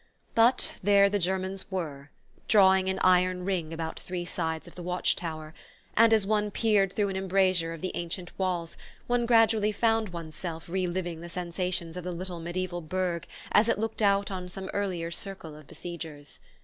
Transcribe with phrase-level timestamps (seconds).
[0.33, 2.09] But there the Germans were,
[2.47, 5.53] drawing an iron ring about three sides of the watch tower;
[5.95, 10.33] and as one peered through an embrasure of the ancient walls one gradually found one's
[10.33, 14.49] self re living the sensations of the little mediaeval burgh as it looked out on
[14.49, 16.39] some earlier circle of besiegers.